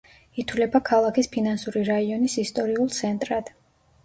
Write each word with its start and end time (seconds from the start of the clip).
ითვლება 0.43 0.79
ქალაქის 0.87 1.29
ფინანსური 1.35 1.83
რაიონის 1.91 2.39
ისტორიულ 2.45 2.91
ცენტრად. 3.03 3.55